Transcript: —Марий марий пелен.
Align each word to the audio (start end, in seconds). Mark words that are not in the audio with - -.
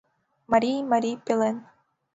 —Марий 0.51 0.79
марий 0.91 1.17
пелен. 1.25 1.57